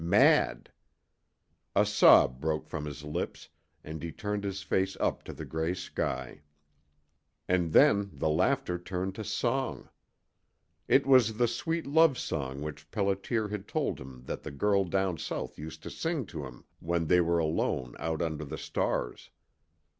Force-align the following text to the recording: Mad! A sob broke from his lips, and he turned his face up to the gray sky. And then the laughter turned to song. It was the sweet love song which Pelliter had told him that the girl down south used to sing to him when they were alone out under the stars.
Mad! 0.03 0.71
A 1.75 1.85
sob 1.85 2.39
broke 2.41 2.67
from 2.67 2.85
his 2.85 3.03
lips, 3.03 3.49
and 3.83 4.01
he 4.01 4.11
turned 4.11 4.43
his 4.43 4.63
face 4.63 4.97
up 4.99 5.23
to 5.25 5.31
the 5.31 5.45
gray 5.45 5.75
sky. 5.75 6.41
And 7.47 7.71
then 7.71 8.09
the 8.11 8.27
laughter 8.27 8.79
turned 8.79 9.13
to 9.13 9.23
song. 9.23 9.89
It 10.87 11.05
was 11.05 11.35
the 11.37 11.47
sweet 11.47 11.85
love 11.85 12.17
song 12.17 12.63
which 12.63 12.89
Pelliter 12.89 13.51
had 13.51 13.67
told 13.67 13.99
him 13.99 14.23
that 14.23 14.41
the 14.41 14.49
girl 14.49 14.85
down 14.85 15.19
south 15.19 15.59
used 15.59 15.83
to 15.83 15.91
sing 15.91 16.25
to 16.33 16.47
him 16.47 16.65
when 16.79 17.05
they 17.05 17.21
were 17.21 17.37
alone 17.37 17.93
out 17.99 18.23
under 18.23 18.43
the 18.43 18.57
stars. 18.57 19.29